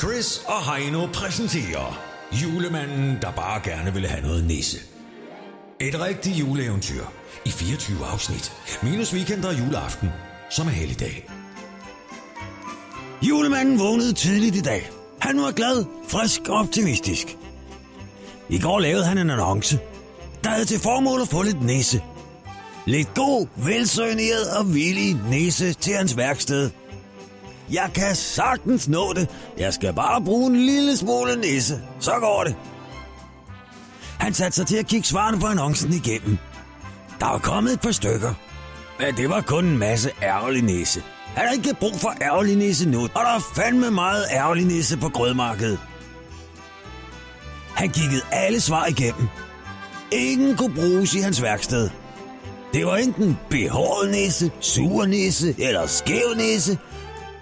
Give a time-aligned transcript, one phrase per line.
[0.00, 4.78] Chris og Heino præsenterer Julemanden, der bare gerne ville have noget nisse.
[5.80, 7.04] Et rigtigt juleeventyr
[7.44, 8.52] i 24 afsnit.
[8.82, 10.08] Minus weekend og juleaften,
[10.50, 11.30] som er helligdag.
[13.22, 14.90] Julemanden vågnede tidligt i dag.
[15.20, 17.36] Han var glad, frisk og optimistisk.
[18.48, 19.78] I går lavede han en annonce,
[20.44, 22.02] der havde til formål at få lidt næse.
[22.86, 26.70] Lidt god, velsøgneret og villig næse til hans værksted.
[27.72, 29.28] Jeg kan sagtens nå det.
[29.58, 31.80] Jeg skal bare bruge en lille smule nisse.
[32.00, 32.56] Så går det.
[34.18, 36.38] Han satte sig til at kigge svarene på annoncen igennem.
[37.20, 38.34] Der var kommet et par stykker.
[38.98, 41.02] Men det var kun en masse ærgerlig nisse.
[41.34, 44.96] Han har ikke brug for ærgerlig nisse nu, og der er fandme meget ærgerlig nisse
[44.96, 45.78] på grødmarkedet.
[47.74, 49.28] Han kiggede alle svar igennem.
[50.12, 51.90] Ingen kunne bruges i hans værksted.
[52.72, 56.78] Det var enten behåret nisse, sur nisse eller skæv nisse,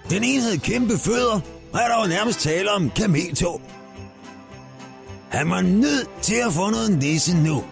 [0.09, 1.39] den ene havde kæmpe fødder,
[1.73, 3.61] og der var nærmest tale om kameltog.
[5.29, 7.63] Han var nødt til at få noget nisse nu.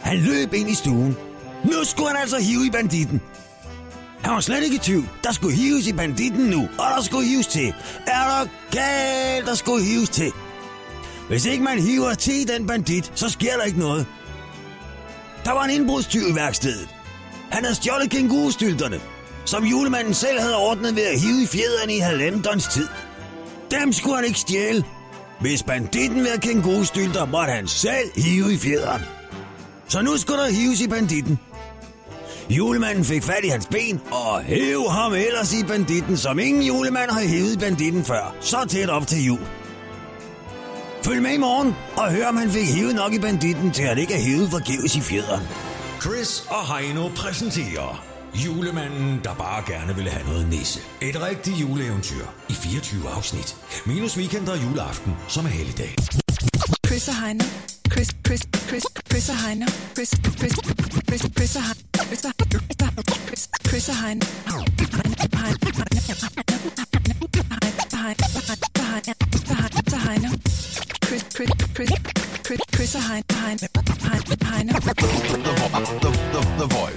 [0.00, 1.16] Han løb ind i stuen.
[1.64, 3.20] Nu skulle han altså hive i banditten.
[4.22, 5.08] Han var slet ikke i tvivl.
[5.24, 7.74] Der skulle hives i banditten nu, og der skulle hives til.
[8.06, 10.32] Er der galt, der skulle hives til.
[11.28, 14.06] Hvis ikke man hiver til den bandit, så sker der ikke noget.
[15.44, 16.88] Der var en indbrudstyv i værkstedet.
[17.50, 19.00] Han havde stjålet kængurustylterne,
[19.50, 22.88] som julemanden selv havde ordnet ved at hive i fjederne i halvanden tid.
[23.70, 24.84] Dem skulle han ikke stjæle.
[25.40, 29.02] Hvis banditten ville gode stylter, måtte han selv hive i fjederen.
[29.88, 31.38] Så nu skulle der hives i banditten.
[32.50, 37.10] Julemanden fik fat i hans ben og hæv ham ellers i banditten, som ingen julemand
[37.10, 38.34] har hævet i banditten før.
[38.40, 39.40] Så tæt op til jul.
[41.04, 43.98] Følg med i morgen og hør, om han fik hævet nok i banditten, til at
[43.98, 45.42] ikke er hævet forgæves i fjederen.
[46.00, 50.80] Chris og Heino præsenterer Julemanden, der bare gerne ville have noget nisse.
[51.00, 53.56] Et rigtigt juleeventyr i 24 afsnit.
[53.86, 55.94] Minus weekend og juleaften, som er helligdag.
[56.86, 57.44] Chris og Heino.
[57.92, 59.66] Chris, Chris, Chris, Chris og Heino.
[59.94, 60.54] Chris, Chris,
[61.08, 61.82] Chris, Chris og Heino.
[61.96, 62.26] Chris,
[63.28, 64.26] Chris, Chris og Heino.
[70.10, 70.28] Heino.
[71.06, 71.90] Chris, Chris, Chris,
[72.46, 73.20] Chris, Chris og Heino.
[74.50, 74.72] Heino.
[74.80, 74.94] The,
[76.02, 76.89] the, the, the voice.